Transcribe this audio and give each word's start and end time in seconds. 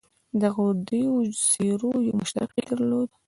دغو 0.41 0.65
دریو 0.87 1.17
څېرو 1.47 1.91
یو 2.07 2.13
مشترک 2.19 2.49
ټکی 2.55 2.61
درلود. 2.69 3.09